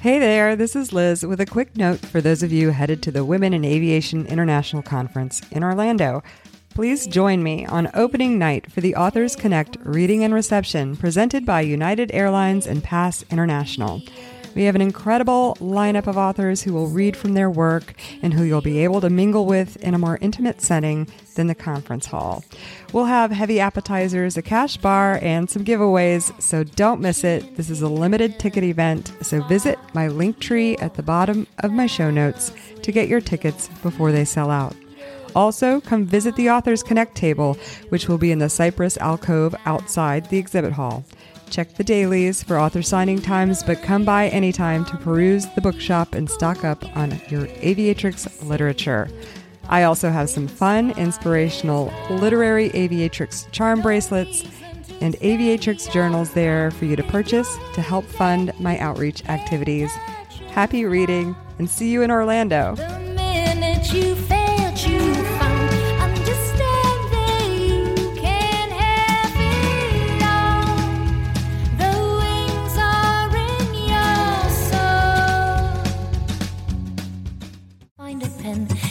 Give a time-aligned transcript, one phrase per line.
[0.00, 3.10] Hey there, this is Liz with a quick note for those of you headed to
[3.10, 6.22] the Women in Aviation International Conference in Orlando.
[6.72, 11.60] Please join me on opening night for the Authors Connect Reading and Reception presented by
[11.60, 14.00] United Airlines and Pass International.
[14.54, 18.42] We have an incredible lineup of authors who will read from their work and who
[18.42, 21.06] you'll be able to mingle with in a more intimate setting
[21.36, 22.44] than the conference hall.
[22.92, 27.56] We'll have heavy appetizers, a cash bar, and some giveaways, so don't miss it.
[27.56, 31.72] This is a limited ticket event, so visit my link tree at the bottom of
[31.72, 34.74] my show notes to get your tickets before they sell out.
[35.36, 37.56] Also, come visit the Authors Connect table,
[37.90, 41.04] which will be in the Cypress alcove outside the exhibit hall.
[41.50, 46.14] Check the dailies for author signing times, but come by anytime to peruse the bookshop
[46.14, 49.10] and stock up on your aviatrix literature.
[49.68, 54.44] I also have some fun, inspirational literary aviatrix charm bracelets
[55.00, 59.90] and aviatrix journals there for you to purchase to help fund my outreach activities.
[60.52, 62.76] Happy reading and see you in Orlando.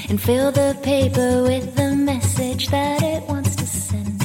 [0.09, 4.23] And fill the paper with the message that it wants to send.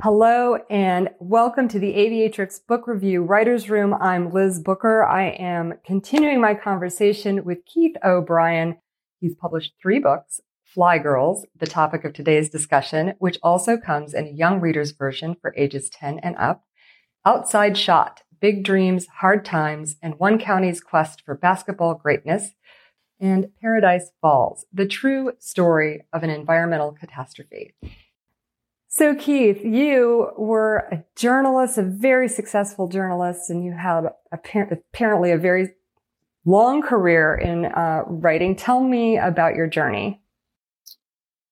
[0.00, 3.92] Hello and welcome to the Aviatrix Book Review Writers Room.
[3.92, 5.04] I'm Liz Booker.
[5.04, 8.78] I am continuing my conversation with Keith O'Brien.
[9.20, 14.26] He's published three books, Fly Girls, the topic of today's discussion, which also comes in
[14.26, 16.64] a young reader's version for ages 10 and up.
[17.26, 22.52] Outside Shot, Big Dreams, Hard Times, and One County's Quest for Basketball Greatness
[23.20, 27.74] and Paradise Falls, the true story of an environmental catastrophe.
[28.88, 35.38] So, Keith, you were a journalist, a very successful journalist, and you had apparently a
[35.38, 35.74] very
[36.46, 38.56] long career in uh, writing.
[38.56, 40.22] Tell me about your journey.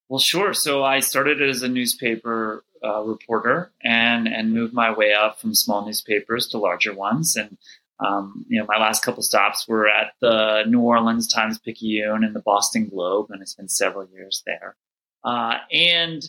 [0.09, 0.53] Well, sure.
[0.53, 5.53] So, I started as a newspaper uh, reporter and and moved my way up from
[5.53, 7.57] small newspapers to larger ones, and
[7.99, 12.35] um, you know, my last couple stops were at the New Orleans Times Picayune and
[12.35, 14.75] the Boston Globe, and I spent several years there.
[15.23, 16.23] Uh, and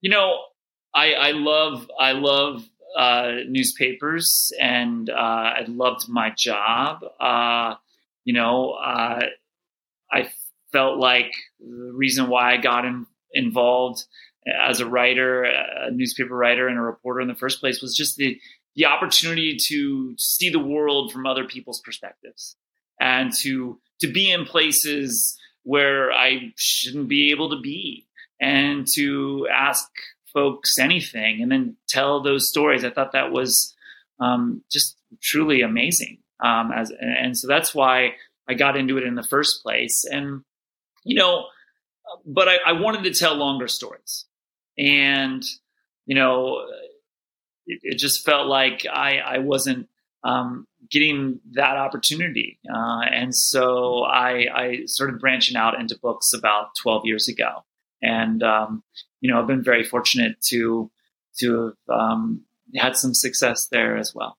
[0.00, 0.38] you know,
[0.94, 7.00] I, I love I love uh, newspapers, and uh, I loved my job.
[7.18, 7.74] Uh,
[8.24, 9.20] you know, uh,
[10.12, 10.28] I
[10.72, 14.04] felt like the reason why I got in, involved
[14.46, 18.16] as a writer, a newspaper writer, and a reporter in the first place was just
[18.16, 18.38] the
[18.78, 22.56] the opportunity to see the world from other people's perspectives
[23.00, 28.06] and to to be in places where I shouldn't be able to be
[28.40, 29.90] and to ask
[30.32, 32.84] folks anything and then tell those stories.
[32.84, 33.74] I thought that was
[34.20, 36.18] um, just truly amazing.
[36.38, 38.12] Um, as and so that's why
[38.48, 40.04] I got into it in the first place.
[40.08, 40.42] And
[41.04, 41.46] you know,
[42.24, 44.26] but I, I wanted to tell longer stories,
[44.78, 45.42] and
[46.06, 46.64] you know,
[47.68, 49.88] it, it just felt like I, I wasn't
[50.24, 52.58] um, getting that opportunity.
[52.68, 57.64] Uh, and so I, I, started branching out into books about 12 years ago.
[58.02, 58.82] And, um,
[59.20, 60.90] you know, I've been very fortunate to,
[61.40, 62.42] to have um,
[62.76, 64.38] had some success there as well.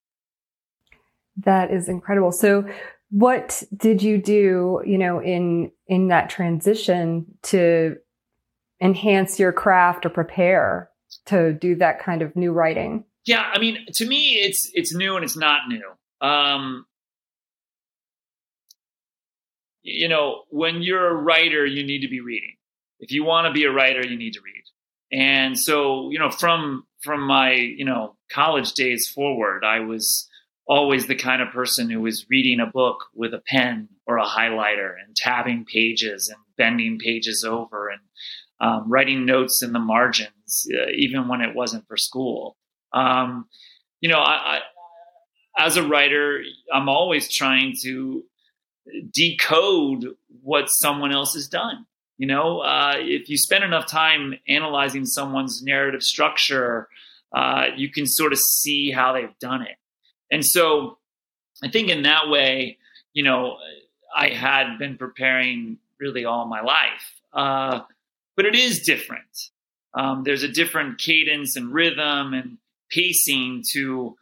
[1.37, 2.31] That is incredible.
[2.31, 2.67] So
[3.09, 7.97] what did you do, you know, in, in that transition to
[8.81, 10.89] enhance your craft or prepare
[11.25, 13.05] to do that kind of new writing?
[13.25, 16.27] Yeah, I mean, to me, it's it's new and it's not new.
[16.27, 16.85] Um,
[19.81, 22.55] you know, when you're a writer, you need to be reading.
[22.99, 24.63] If you want to be a writer, you need to read.
[25.11, 30.27] And so, you know, from from my you know college days forward, I was
[30.67, 34.25] always the kind of person who was reading a book with a pen or a
[34.25, 38.01] highlighter and tabbing pages and bending pages over and
[38.61, 42.55] um, writing notes in the margins, uh, even when it wasn't for school.
[42.93, 43.47] Um,
[44.01, 44.59] you know, I, I,
[45.57, 46.41] as a writer,
[46.73, 48.23] I'm always trying to
[49.13, 51.85] decode what someone else has done.
[52.17, 56.87] You know, uh, if you spend enough time analyzing someone's narrative structure,
[57.35, 59.75] uh, you can sort of see how they've done it.
[60.31, 60.97] And so
[61.63, 62.77] I think in that way,
[63.13, 63.57] you know,
[64.15, 67.21] I had been preparing really all my life.
[67.33, 67.81] Uh,
[68.35, 69.49] but it is different.
[69.93, 72.57] Um, there's a different cadence and rhythm and
[72.89, 74.15] pacing to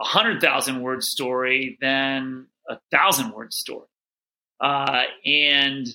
[0.00, 3.86] a hundred thousand word story than a thousand word story.
[4.60, 5.86] Uh, and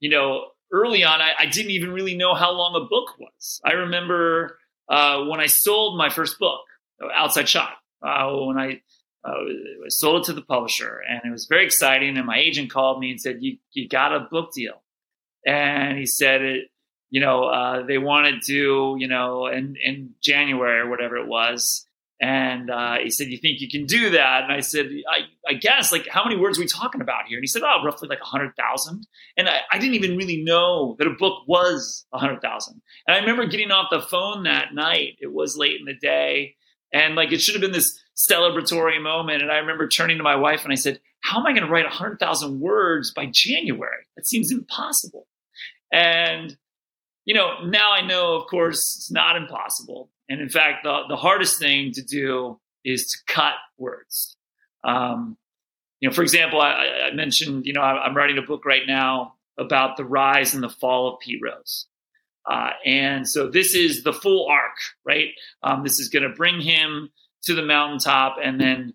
[0.00, 3.60] you know, early on, I, I, didn't even really know how long a book was.
[3.64, 4.58] I remember
[4.88, 6.60] uh, when I sold my first book,
[7.14, 7.72] Outside Shot,
[8.02, 8.80] uh, when I
[9.24, 9.34] uh,
[9.88, 12.16] sold it to the publisher, and it was very exciting.
[12.16, 14.82] And my agent called me and said, "You you got a book deal,"
[15.46, 16.70] and he said it.
[17.10, 21.84] You know, uh, they wanted to, you know, in in January or whatever it was,
[22.20, 25.54] and uh, he said, "You think you can do that?" And I said, I, I,
[25.54, 25.90] guess.
[25.90, 28.20] Like, how many words are we talking about here?" And he said, "Oh, roughly like
[28.20, 29.06] a hundred thousand.
[29.38, 32.82] And I, I, didn't even really know that a book was a hundred thousand.
[33.06, 35.16] And I remember getting off the phone that night.
[35.20, 36.56] It was late in the day,
[36.92, 39.40] and like it should have been this celebratory moment.
[39.40, 41.72] And I remember turning to my wife and I said, "How am I going to
[41.72, 44.04] write a hundred thousand words by January?
[44.16, 45.26] That seems impossible."
[45.90, 46.58] And
[47.24, 51.16] you know, now I know, of course, it's not impossible and in fact, the, the
[51.16, 54.36] hardest thing to do is to cut words.
[54.84, 55.36] Um,
[55.98, 59.34] you know, for example, I, I mentioned, you know, I'm writing a book right now
[59.58, 61.86] about the rise and the fall of Pete Rose.
[62.48, 65.30] Uh, and so this is the full arc, right?
[65.64, 67.10] Um, this is going to bring him
[67.42, 68.94] to the mountaintop and then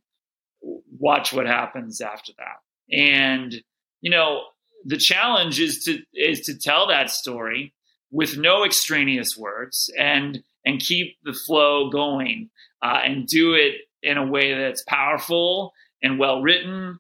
[0.62, 2.98] watch what happens after that.
[2.98, 3.54] And,
[4.00, 4.44] you know,
[4.86, 7.74] the challenge is to, is to tell that story
[8.16, 12.50] with no extraneous words and and keep the flow going
[12.82, 16.98] uh, and do it in a way that's powerful and well written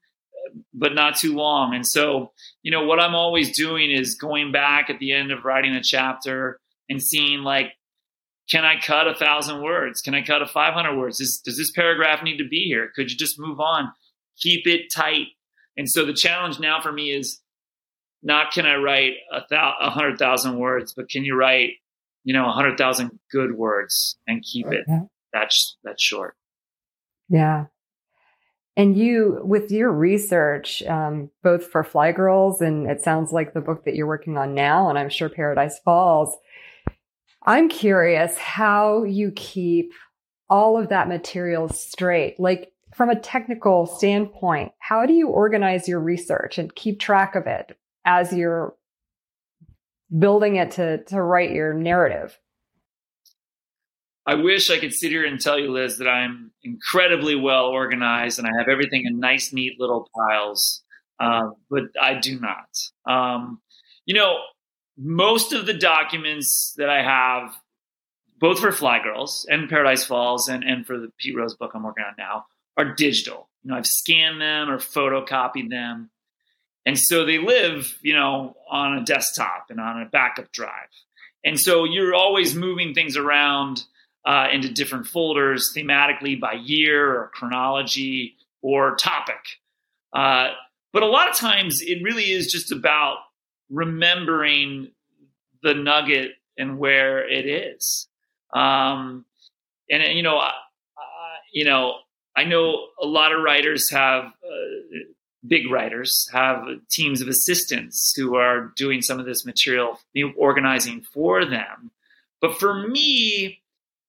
[0.73, 1.73] but not too long.
[1.73, 2.33] And so
[2.63, 5.81] you know what i'm always doing is going back at the end of writing a
[5.81, 6.59] chapter
[6.89, 7.71] and seeing like
[8.49, 10.01] can i cut a thousand words?
[10.01, 11.19] Can i cut a 500 words?
[11.19, 12.91] Does, does this paragraph need to be here?
[12.93, 13.93] Could you just move on?
[14.37, 15.27] Keep it tight.
[15.77, 17.39] And so the challenge now for me is
[18.25, 21.75] not can i write a, thou- a hundred thousand words but can you write
[22.25, 25.01] you know, a 100,000 good words and keep it yeah.
[25.31, 26.35] that's that's short.
[27.29, 27.65] Yeah.
[28.75, 33.61] And you, with your research, um, both for Fly Girls and it sounds like the
[33.61, 36.35] book that you're working on now, and I'm sure Paradise Falls,
[37.43, 39.93] I'm curious how you keep
[40.49, 42.37] all of that material straight.
[42.37, 47.47] Like from a technical standpoint, how do you organize your research and keep track of
[47.47, 48.75] it as you're
[50.17, 52.39] building it to to write your narrative?
[54.27, 58.39] I wish I could sit here and tell you, Liz, that I'm incredibly well organized
[58.39, 60.81] and I have everything in nice, neat little piles,
[61.19, 62.67] uh, but I do not.
[63.05, 63.61] Um,
[64.05, 64.37] you know,
[64.97, 67.55] most of the documents that I have,
[68.39, 71.83] both for Fly Girls and Paradise Falls, and, and for the Pete Rose book I'm
[71.83, 72.45] working on now,
[72.77, 73.49] are digital.
[73.63, 76.09] You know, I've scanned them or photocopied them.
[76.85, 80.89] And so they live, you know, on a desktop and on a backup drive.
[81.43, 83.83] And so you're always moving things around
[84.25, 89.59] uh, into different folders thematically by year or chronology or topic.
[90.13, 90.49] Uh,
[90.93, 93.17] but a lot of times it really is just about
[93.69, 94.91] remembering
[95.61, 98.07] the nugget and where it is.
[98.53, 99.25] Um,
[99.89, 100.51] and you know, uh,
[101.53, 101.95] you know,
[102.35, 105.05] I know a lot of writers have uh,
[105.47, 109.99] big writers have teams of assistants who are doing some of this material,
[110.37, 111.91] organizing for them.
[112.41, 113.61] But for me,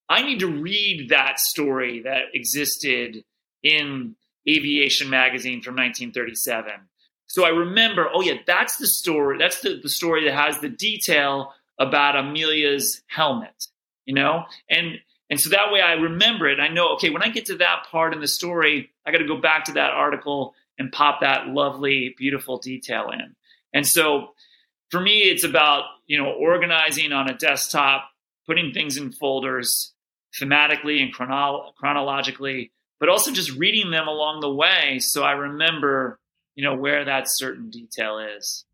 [0.08, 3.24] I need to read that story that existed
[3.62, 4.14] in
[4.48, 6.72] Aviation Magazine from 1937.
[7.26, 9.38] So I remember, oh yeah, that's the story.
[9.38, 13.66] That's the, the story that has the detail about Amelia's helmet,
[14.04, 14.44] you know?
[14.70, 14.98] And
[15.28, 16.60] and so that way I remember it.
[16.60, 19.26] I know, okay, when I get to that part in the story, I got to
[19.26, 23.34] go back to that article and pop that lovely, beautiful detail in.
[23.72, 24.28] And so
[24.90, 28.08] for me, it's about, you know, organizing on a desktop,
[28.46, 29.92] putting things in folders
[30.40, 34.98] thematically and chrono- chronologically, but also just reading them along the way.
[35.00, 36.18] So I remember,
[36.54, 38.64] you know, where that certain detail is.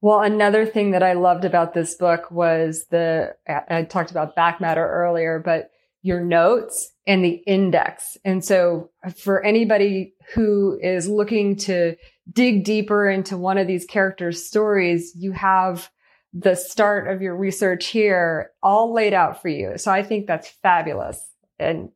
[0.00, 4.60] Well, another thing that I loved about this book was the, I talked about back
[4.60, 5.70] matter earlier, but
[6.04, 8.18] your notes and the index.
[8.26, 11.96] And so for anybody who is looking to
[12.30, 15.90] dig deeper into one of these characters' stories, you have
[16.34, 19.78] the start of your research here all laid out for you.
[19.78, 21.18] So I think that's fabulous.
[21.58, 21.88] And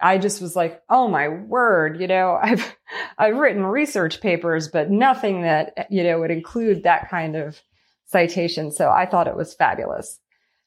[0.00, 2.74] I just was like, oh my word, you know, I've
[3.18, 7.60] I've written research papers, but nothing that, you know, would include that kind of
[8.06, 8.72] citation.
[8.72, 10.18] So I thought it was fabulous.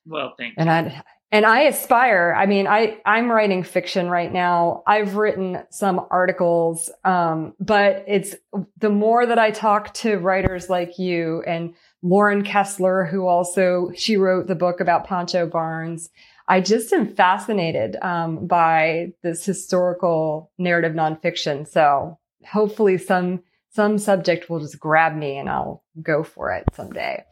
[0.06, 0.56] Well, thank you.
[0.60, 1.04] And I
[1.36, 4.84] and I aspire, I mean, I, I'm writing fiction right now.
[4.88, 6.89] I've written some articles.
[7.04, 8.36] Um, but it's
[8.77, 14.15] the more that I talk to writers like you and Lauren Kessler, who also, she
[14.15, 16.10] wrote the book about Pancho Barnes.
[16.48, 21.68] I just am fascinated, um, by this historical narrative nonfiction.
[21.68, 22.18] So
[22.50, 27.25] hopefully some, some subject will just grab me and I'll go for it someday.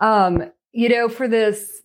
[0.00, 1.80] Um, you know, for this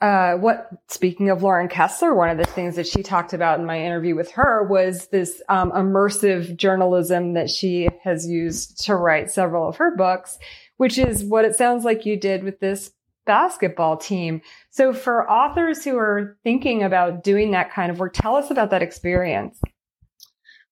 [0.00, 3.64] uh, what speaking of Lauren Kessler, one of the things that she talked about in
[3.64, 9.30] my interview with her was this um, immersive journalism that she has used to write
[9.30, 10.38] several of her books,
[10.76, 12.92] which is what it sounds like you did with this
[13.24, 14.42] basketball team.
[14.70, 18.70] So for authors who are thinking about doing that kind of work, tell us about
[18.70, 19.58] that experience.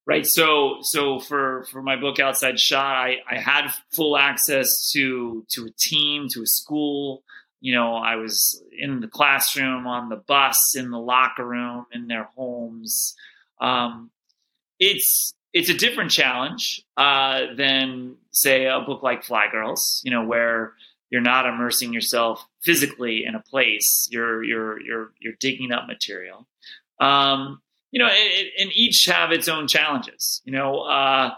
[0.06, 0.26] Right.
[0.26, 5.64] So, so for, for my book Outside Shot, I, I had full access to, to
[5.64, 7.22] a team, to a school.
[7.64, 12.08] You know, I was in the classroom, on the bus, in the locker room, in
[12.08, 13.14] their homes.
[13.58, 14.10] Um,
[14.78, 20.24] it's, it's a different challenge, uh, than say a book like Fly Girls, you know,
[20.24, 20.74] where,
[21.10, 24.08] you're not immersing yourself physically in a place.
[24.10, 26.48] You're you're you're you're digging up material.
[27.00, 30.42] Um, you know, and, and, each have its own challenges.
[30.44, 31.30] You know, uh,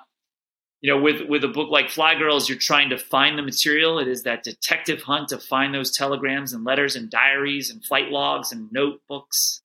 [0.80, 3.98] you know, with with a book like Fly Girls, you're trying to find the material.
[3.98, 8.10] It is that detective hunt to find those telegrams and letters and diaries and flight
[8.10, 9.62] logs and notebooks.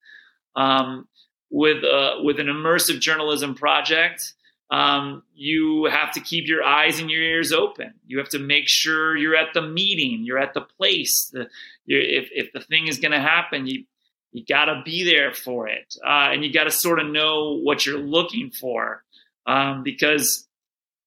[0.56, 1.08] Um,
[1.50, 4.34] with uh, with an immersive journalism project,
[4.70, 7.92] um, you have to keep your eyes and your ears open.
[8.06, 11.30] You have to make sure you're at the meeting, you're at the place.
[11.30, 11.48] The,
[11.86, 13.84] if, if the thing is going to happen, you
[14.32, 17.58] you got to be there for it, uh, and you got to sort of know
[17.58, 19.04] what you're looking for,
[19.46, 20.48] um, because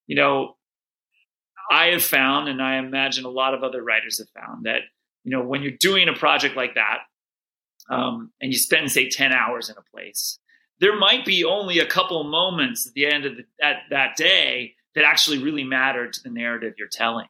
[0.07, 0.55] you know
[1.71, 4.81] I have found, and I imagine a lot of other writers have found that
[5.23, 6.99] you know when you're doing a project like that,
[7.89, 10.39] um, and you spend say ten hours in a place,
[10.79, 14.73] there might be only a couple moments at the end of the, that, that day
[14.93, 17.27] that actually really matter to the narrative you're telling.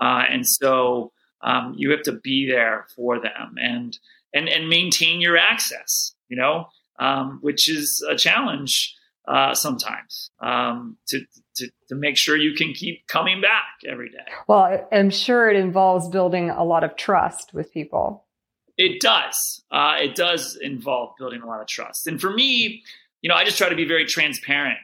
[0.00, 1.12] Uh, and so
[1.42, 3.98] um, you have to be there for them and,
[4.34, 6.66] and, and maintain your access, you know,
[6.98, 8.94] um, which is a challenge
[9.28, 11.20] uh, sometimes um, to,
[11.56, 14.24] to, to make sure you can keep coming back every day.
[14.48, 18.24] Well, I'm sure it involves building a lot of trust with people.
[18.76, 19.62] It does.
[19.70, 22.06] Uh, it does involve building a lot of trust.
[22.06, 22.82] And for me,
[23.20, 24.78] you know, I just try to be very transparent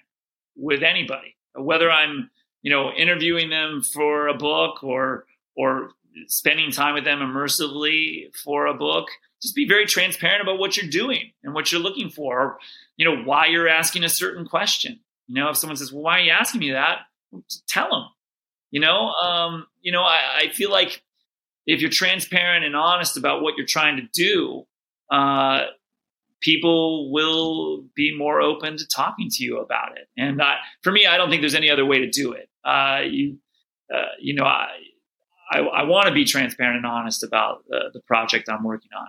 [0.55, 2.31] with anybody, whether I'm,
[2.63, 5.25] you know, interviewing them for a book or
[5.57, 5.91] or
[6.29, 9.07] spending time with them immersively for a book.
[9.43, 12.59] Just be very transparent about what you're doing and what you're looking for, or,
[12.97, 15.01] you know, why you're asking a certain question.
[15.27, 17.01] You know, if someone says, "Well, why are you asking me that?"
[17.69, 18.09] Tell them.
[18.71, 21.03] You know, um, you know, I, I feel like
[21.67, 24.67] if you're transparent and honest about what you're trying to do,
[25.11, 25.65] uh,
[26.41, 30.09] people will be more open to talking to you about it.
[30.17, 30.41] And
[30.83, 32.49] for me, I don't think there's any other way to do it.
[32.65, 33.39] Uh, you,
[33.93, 34.69] uh, you know, I,
[35.51, 39.09] I, I want to be transparent and honest about the, the project I'm working on.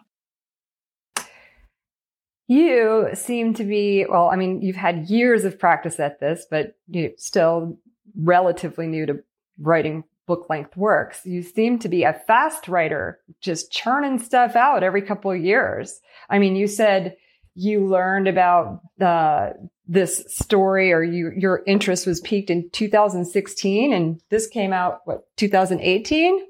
[2.48, 6.76] You seem to be, well, I mean, you've had years of practice at this, but
[6.88, 7.78] you're still
[8.16, 9.24] relatively new to
[9.60, 11.26] writing book length works.
[11.26, 16.00] You seem to be a fast writer, just churning stuff out every couple of years.
[16.30, 17.18] I mean, you said
[17.56, 19.54] you learned about the
[19.88, 25.24] this story or you your interest was peaked in 2016 and this came out what
[25.38, 26.46] 2018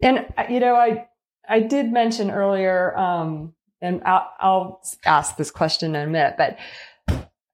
[0.00, 1.06] and you know i
[1.48, 3.52] i did mention earlier um
[3.84, 6.58] and I'll, I'll ask this question in a minute but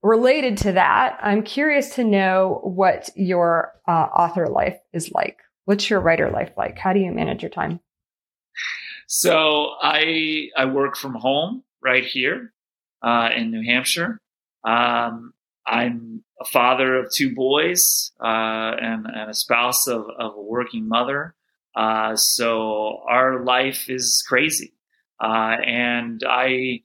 [0.02, 5.38] related to that, I'm curious to know what your uh, author life is like.
[5.66, 6.78] What's your writer life like?
[6.78, 7.80] How do you manage your time?
[9.06, 12.52] So I I work from home right here
[13.02, 14.20] uh, in New Hampshire.
[14.64, 15.32] Um,
[15.66, 18.26] I'm a father of two boys uh,
[18.80, 21.34] and, and, a spouse of, of a working mother.
[21.76, 24.72] Uh, so our life is crazy,
[25.20, 26.82] uh, and I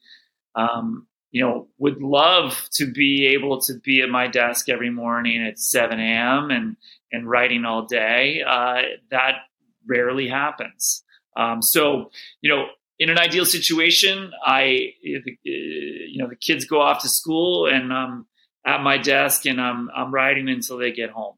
[0.55, 5.45] um, you know, would love to be able to be at my desk every morning
[5.45, 6.49] at 7 a.m.
[6.49, 6.77] and
[7.11, 8.41] and writing all day.
[8.41, 9.39] Uh, that
[9.85, 11.03] rarely happens.
[11.35, 12.67] Um, so, you know,
[12.99, 18.27] in an ideal situation, I, you know, the kids go off to school and I'm
[18.65, 21.35] at my desk and I'm I'm writing until they get home,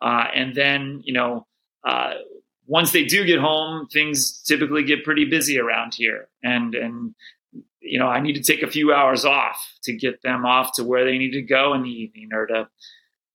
[0.00, 1.46] uh, and then you know.
[1.84, 2.12] Uh,
[2.66, 7.14] once they do get home, things typically get pretty busy around here, and and
[7.82, 10.84] you know, I need to take a few hours off to get them off to
[10.84, 12.68] where they need to go in the evening or to,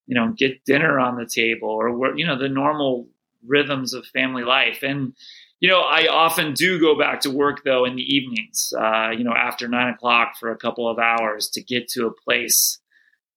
[0.08, 3.08] you know, get dinner on the table or where, you know, the normal
[3.46, 4.84] rhythms of family life.
[4.84, 5.14] And,
[5.60, 9.24] you know, I often do go back to work though in the evenings, uh, you
[9.24, 12.80] know, after nine o'clock for a couple of hours to get to a place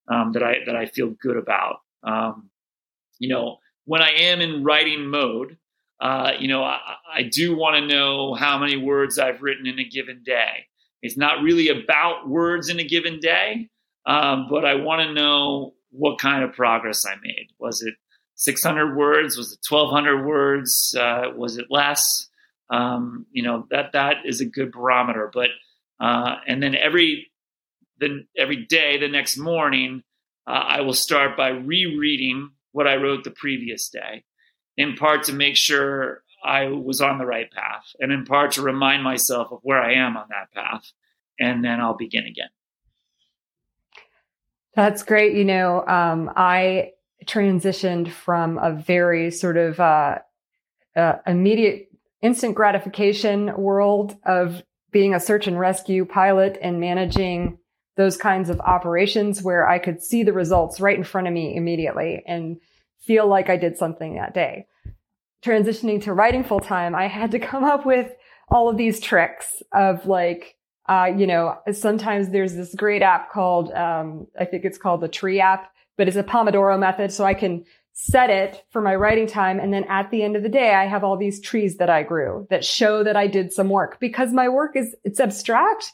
[0.07, 1.81] um, that I that I feel good about.
[2.03, 2.49] Um,
[3.19, 5.57] you know, when I am in writing mode,
[6.01, 6.79] uh, you know, I,
[7.13, 10.65] I do want to know how many words I've written in a given day.
[11.01, 13.69] It's not really about words in a given day,
[14.05, 17.47] um, but I want to know what kind of progress I made.
[17.59, 17.93] Was it
[18.35, 19.37] 600 words?
[19.37, 20.95] Was it 1,200 words?
[20.99, 22.29] Uh, was it less?
[22.71, 25.29] um, you know that that is a good barometer.
[25.31, 25.49] But
[25.99, 27.31] uh, and then every
[27.99, 30.03] then every day, the next morning,
[30.47, 34.23] uh, I will start by rereading what I wrote the previous day,
[34.81, 38.63] in part to make sure I was on the right path, and in part to
[38.63, 40.91] remind myself of where I am on that path,
[41.39, 42.49] and then I'll begin again.
[44.75, 45.35] That's great.
[45.35, 46.93] You know, um, I
[47.25, 50.19] transitioned from a very sort of uh,
[50.95, 51.89] uh, immediate
[52.23, 57.59] instant gratification world of being a search and rescue pilot and managing
[57.97, 61.55] those kinds of operations where I could see the results right in front of me
[61.55, 62.57] immediately and
[62.99, 64.65] feel like I did something that day.
[65.43, 68.11] Transitioning to writing full time, I had to come up with
[68.49, 70.55] all of these tricks of like,
[70.87, 75.07] uh, you know, sometimes there's this great app called, um, I think it's called the
[75.07, 77.11] Tree app, but it's a Pomodoro method.
[77.11, 79.59] So I can set it for my writing time.
[79.59, 82.03] And then at the end of the day, I have all these trees that I
[82.03, 85.91] grew that show that I did some work because my work is, it's abstract,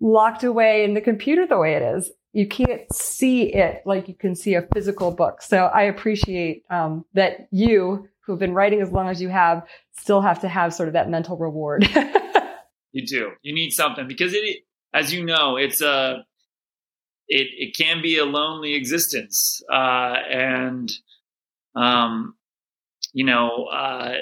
[0.00, 2.10] locked away in the computer the way it is.
[2.32, 5.40] You can't see it like you can see a physical book.
[5.40, 9.62] So I appreciate um, that you, who've been writing as long as you have,
[9.98, 11.88] still have to have sort of that mental reward.
[12.92, 13.32] you do.
[13.42, 14.58] You need something because it,
[14.92, 16.24] as you know, it's a,
[17.28, 19.62] it, it can be a lonely existence.
[19.72, 20.92] Uh, and
[21.74, 22.34] um,
[23.12, 24.14] you know, uh,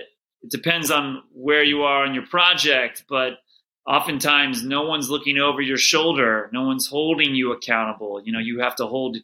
[0.42, 3.38] it depends on where you are in your project, but
[3.86, 6.50] oftentimes no one's looking over your shoulder.
[6.52, 8.20] No one's holding you accountable.
[8.24, 9.16] You know, you have to hold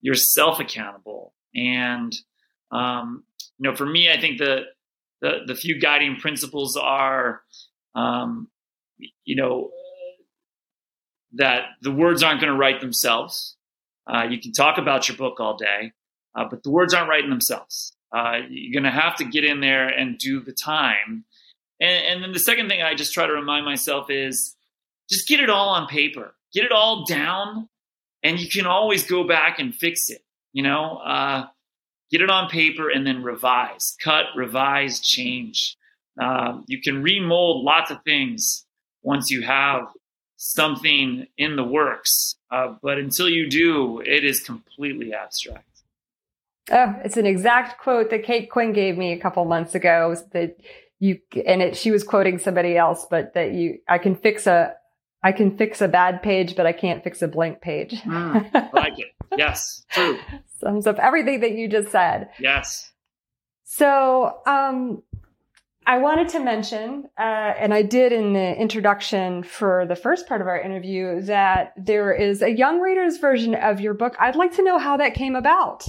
[0.00, 1.34] yourself accountable.
[1.54, 2.14] And,
[2.70, 3.24] um,
[3.58, 4.62] you know, for me, I think the,
[5.20, 7.42] the, the few guiding principles are,
[7.94, 8.48] um,
[9.24, 9.70] you know,
[11.34, 13.56] that the words aren't going to write themselves.
[14.06, 15.92] Uh, you can talk about your book all day,
[16.34, 17.92] uh, but the words aren't writing themselves.
[18.14, 21.24] Uh, you're going to have to get in there and do the time.
[21.80, 24.54] And, and then the second thing I just try to remind myself is
[25.10, 27.68] just get it all on paper, get it all down,
[28.22, 30.22] and you can always go back and fix it.
[30.52, 31.46] You know, uh,
[32.14, 35.76] get it on paper and then revise, cut, revise, change.
[36.20, 38.64] Uh, you can remold lots of things
[39.02, 39.88] once you have
[40.36, 42.36] something in the works.
[42.52, 45.66] Uh, but until you do, it is completely abstract.
[46.70, 50.14] Oh, it's an exact quote that Kate Quinn gave me a couple months ago.
[50.30, 50.56] That
[51.00, 54.72] you and it, she was quoting somebody else, but that you, I can fix a,
[55.24, 58.00] I can fix a bad page, but I can't fix a blank page.
[58.02, 59.08] Mm, like it.
[59.36, 60.16] Yes, true.
[60.64, 62.30] Sums up everything that you just said.
[62.38, 62.90] Yes.
[63.64, 65.02] So, um,
[65.86, 67.20] I wanted to mention, uh,
[67.58, 72.14] and I did in the introduction for the first part of our interview, that there
[72.14, 74.16] is a young reader's version of your book.
[74.18, 75.84] I'd like to know how that came about.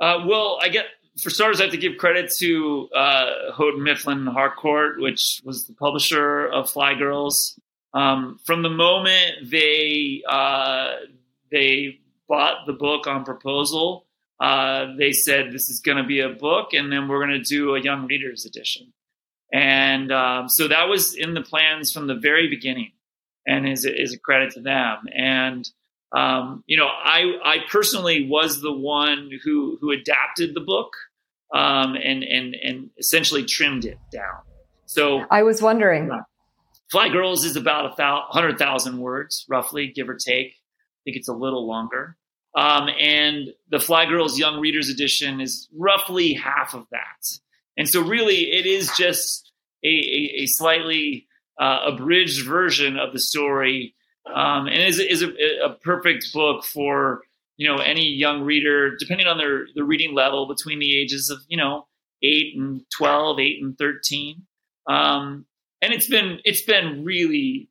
[0.00, 0.86] Uh, well, I get
[1.20, 5.74] for starters, I have to give credit to uh, Houghton Mifflin Harcourt, which was the
[5.74, 7.58] publisher of Fly Girls.
[7.92, 10.94] Um, from the moment they uh,
[11.50, 11.98] they
[12.30, 14.06] bought the book on proposal,
[14.40, 17.44] uh, they said this is going to be a book, and then we're going to
[17.44, 18.92] do a young readers edition.
[19.52, 22.92] And um, so that was in the plans from the very beginning,
[23.46, 25.00] and is is a credit to them.
[25.14, 25.68] And
[26.12, 30.92] um, you know, I I personally was the one who who adapted the book
[31.52, 34.40] um, and and and essentially trimmed it down.
[34.86, 36.10] So I was wondering.
[36.10, 36.22] Uh,
[36.90, 40.48] Fly Girls is about a hundred thousand words, roughly, give or take.
[40.48, 42.16] I think it's a little longer.
[42.54, 47.38] Um, and the Fly Girls Young Readers Edition is roughly half of that.
[47.76, 49.52] And so, really, it is just
[49.84, 51.26] a, a, a slightly
[51.60, 53.94] uh, abridged version of the story
[54.26, 55.30] um, and is is a,
[55.64, 57.22] a, perfect book for
[57.56, 61.38] you know any young reader, depending on their their reading level, between the ages of
[61.48, 61.86] you know
[62.22, 64.42] eight and 12, 8 and thirteen.
[64.86, 65.46] Um,
[65.82, 67.68] and it's been it's been really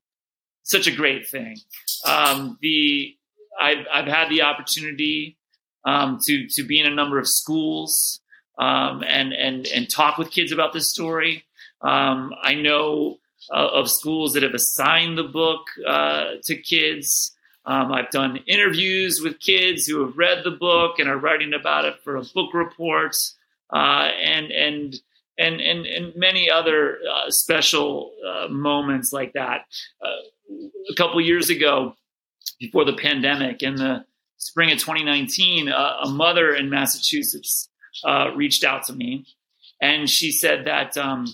[0.63, 1.58] such a great thing.
[2.06, 3.15] Um, the
[3.60, 5.38] I've I've had the opportunity
[5.86, 8.22] um, to to be in a number of schools
[8.58, 11.45] um, and and and talk with kids about this story.
[11.82, 13.17] Um, I know
[13.54, 17.36] uh, of schools that have assigned the book uh, to kids.
[17.65, 21.86] Um, I've done interviews with kids who have read the book and are writing about
[21.86, 23.15] it for a book report,
[23.72, 24.95] uh, and and
[25.38, 29.65] and and and many other uh, special uh, moments like that.
[30.04, 30.56] Uh,
[30.91, 31.95] a couple years ago,
[32.60, 34.06] before the pandemic, in the
[34.38, 37.69] spring of 2019, a mother in Massachusetts
[38.36, 39.26] reached out to me,
[39.82, 41.26] and she said that um,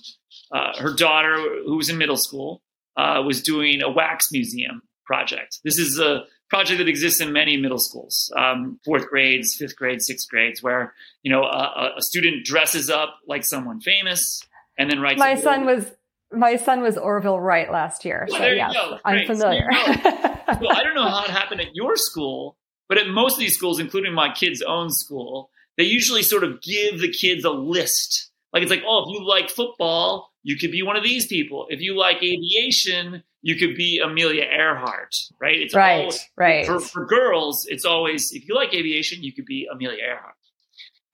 [0.51, 1.35] uh, her daughter,
[1.65, 2.61] who was in middle school,
[2.97, 5.59] uh, was doing a wax museum project.
[5.63, 10.05] This is a project that exists in many middle schools, um, fourth grades, fifth grades,
[10.05, 14.41] sixth grades, where you know a, a, student dresses up like someone famous,
[14.77, 15.19] and then writes.
[15.19, 15.91] My son was
[16.31, 18.73] my son was Orville Wright last year, Well, so yes.
[19.03, 19.25] I'm.
[19.25, 19.69] So familiar.
[20.47, 23.55] well, I don't know how it happened at your school, but at most of these
[23.55, 28.31] schools, including my kid's own school, they usually sort of give the kids a list.
[28.53, 31.67] Like it's like, oh, if you like football, you could be one of these people.
[31.69, 35.59] If you like aviation, you could be Amelia Earhart, right?
[35.59, 36.65] It's right, always- right.
[36.65, 40.35] for, for girls, it's always if you like aviation, you could be Amelia Earhart.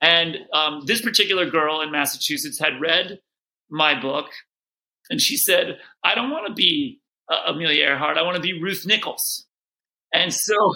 [0.00, 3.20] And um, this particular girl in Massachusetts had read
[3.70, 4.26] my book,
[5.10, 8.18] and she said, "I don't want to be uh, Amelia Earhart.
[8.18, 9.46] I want to be Ruth Nichols."
[10.12, 10.74] And so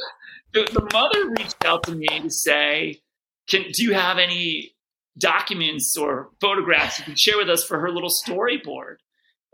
[0.52, 3.00] the, the mother reached out to me to say,
[3.48, 4.72] "Can do you have any
[5.18, 8.96] documents or photographs you can share with us for her little storyboard?"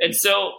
[0.00, 0.52] And so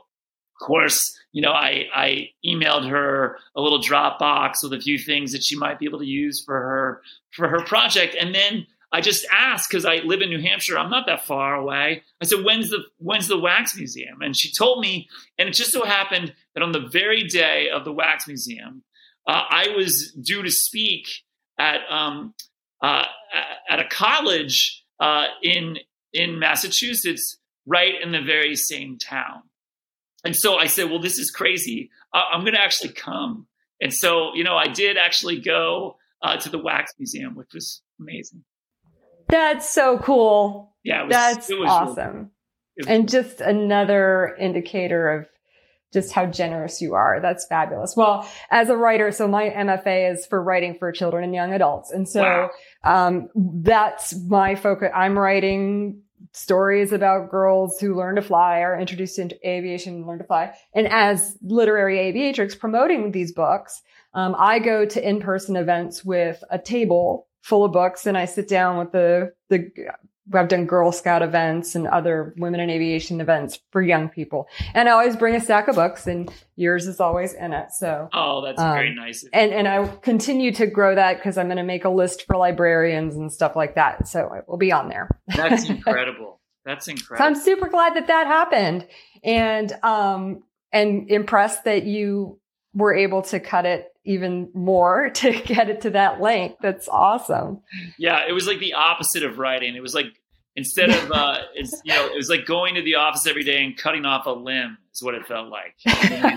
[0.59, 0.99] of course,
[1.31, 5.57] you know, I, I emailed her a little Dropbox with a few things that she
[5.57, 9.69] might be able to use for her for her project, and then I just asked
[9.69, 10.77] because I live in New Hampshire.
[10.77, 12.03] I'm not that far away.
[12.21, 15.71] I said, "When's the When's the Wax Museum?" And she told me, and it just
[15.71, 18.83] so happened that on the very day of the Wax Museum,
[19.27, 21.07] uh, I was due to speak
[21.57, 22.35] at um,
[22.81, 23.05] uh,
[23.67, 25.79] at a college uh, in
[26.13, 29.41] in Massachusetts, right in the very same town.
[30.23, 31.89] And so I said, well, this is crazy.
[32.13, 33.47] I'm going to actually come.
[33.81, 37.81] And so, you know, I did actually go uh, to the Wax Museum, which was
[37.99, 38.45] amazing.
[39.33, 40.75] That's so cool.
[40.83, 42.29] Yeah, it was, That's awesome.
[42.77, 45.27] was- and just another indicator of
[45.91, 47.19] just how generous you are.
[47.19, 47.95] That's fabulous.
[47.95, 51.91] Well, as a writer, so my MFA is for writing for children and young adults.
[51.91, 52.49] And so, Wow.
[52.83, 54.89] um, that's my focus.
[54.93, 60.19] I'm writing stories about girls who learn to fly are introduced into aviation and learn
[60.19, 60.53] to fly.
[60.73, 63.81] And as literary aviatrix promoting these books,
[64.13, 68.47] um, I go to in-person events with a table full of books and I sit
[68.47, 69.69] down with the, the,
[70.33, 74.47] I've done Girl Scout events and other women in aviation events for young people.
[74.73, 77.71] And I always bring a stack of books and yours is always in it.
[77.71, 79.25] So, oh, that's um, very nice.
[79.33, 82.37] and, and I continue to grow that because I'm going to make a list for
[82.37, 84.07] librarians and stuff like that.
[84.07, 85.09] So it will be on there.
[85.27, 86.39] That's incredible.
[86.63, 88.87] That's So I'm super glad that that happened
[89.21, 92.39] and, um, and impressed that you
[92.73, 96.57] were able to cut it even more to get it to that length.
[96.61, 97.61] That's awesome.
[97.97, 99.75] Yeah, it was like the opposite of writing.
[99.75, 100.07] It was like
[100.55, 103.63] instead of uh, it's you know, it was like going to the office every day
[103.63, 105.75] and cutting off a limb is what it felt like.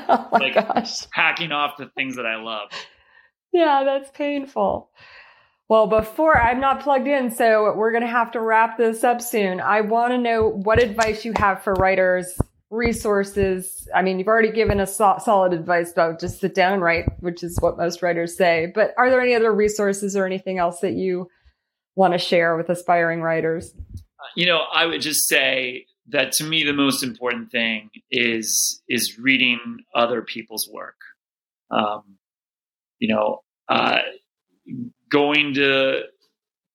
[0.08, 1.06] oh Like- gosh.
[1.12, 2.68] Hacking off the things that I love.
[3.52, 4.90] Yeah, that's painful.
[5.68, 9.20] Well, before I'm not plugged in, so we're going to have to wrap this up
[9.20, 9.60] soon.
[9.60, 12.38] I want to know what advice you have for writers,
[12.70, 13.88] resources.
[13.94, 17.42] I mean, you've already given us so- solid advice about just sit down write, which
[17.42, 18.72] is what most writers say.
[18.74, 21.28] But are there any other resources or anything else that you
[21.94, 23.74] want to share with aspiring writers?
[24.34, 29.18] you know i would just say that to me the most important thing is is
[29.18, 30.96] reading other people's work
[31.70, 32.16] um,
[32.98, 33.98] you know uh,
[35.10, 36.02] going to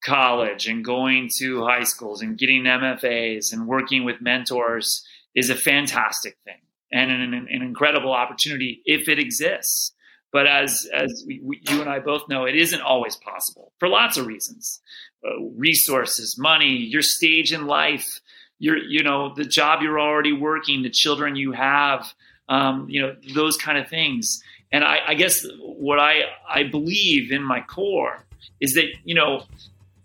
[0.04, 5.56] college and going to high schools and getting mfas and working with mentors is a
[5.56, 6.60] fantastic thing
[6.91, 9.94] and an, an, incredible opportunity if it exists.
[10.34, 13.89] But as as we, we, you and i both know it isn't always possible for
[13.89, 14.82] lots of reasons.
[15.26, 18.22] Uh, resources, money, your stage in life,
[18.58, 22.13] your you know the job you're already working, the children you have,
[22.48, 24.41] um, you know those kind of things.
[24.72, 28.24] And I, I guess what I I believe in my core
[28.62, 29.44] is that you know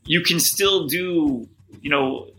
[0.05, 1.49] you can still do
[1.81, 2.31] you know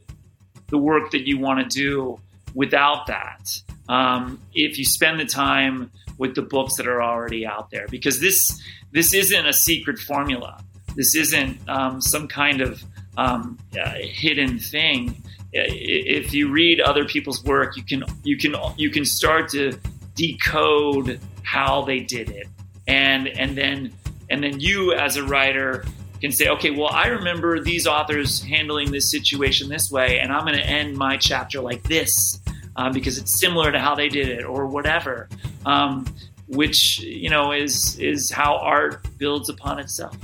[0.67, 2.19] the work that you want to do
[2.53, 3.49] without that
[3.89, 8.19] um, if you spend the time with the books that are already out there because
[8.19, 10.63] this this isn't a secret formula
[10.95, 12.83] this isn't um, some kind of
[13.17, 15.21] um, uh, hidden thing.
[15.51, 19.77] If you read other people's work, you can you can you can start to
[20.15, 22.47] decode how they did it,
[22.88, 23.93] and and then
[24.29, 25.86] and then you as a writer
[26.21, 30.45] can say, okay, well, I remember these authors handling this situation this way, and I'm
[30.45, 32.39] going to end my chapter like this
[32.75, 35.30] uh, because it's similar to how they did it, or whatever.
[35.65, 36.06] Um,
[36.47, 40.17] which you know is is how art builds upon itself.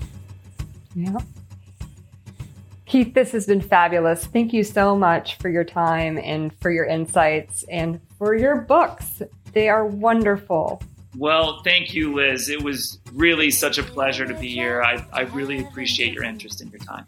[0.95, 1.17] Yeah.
[2.85, 4.25] Keith, this has been fabulous.
[4.25, 9.21] Thank you so much for your time and for your insights and for your books.
[9.53, 10.81] They are wonderful.
[11.17, 12.49] Well, thank you, Liz.
[12.49, 14.81] It was really such a pleasure to be here.
[14.81, 17.05] I, I really appreciate your interest and your time.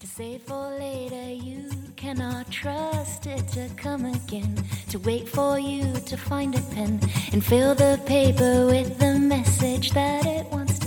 [0.00, 4.56] To for later, you cannot trust it to come again.
[4.90, 7.00] To wait for you to find a pen
[7.32, 10.78] and fill the paper with the message that it wants